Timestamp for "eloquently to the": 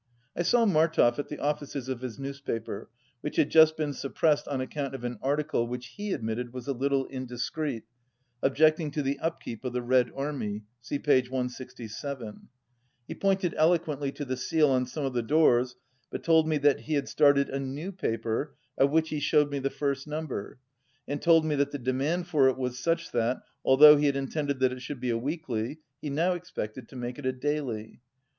13.55-14.37